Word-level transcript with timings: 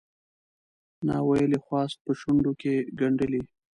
ناویلی 1.07 1.59
خواست 1.65 1.97
په 2.03 2.11
شونډوکې 2.19 2.75
ګنډلی 2.99 3.41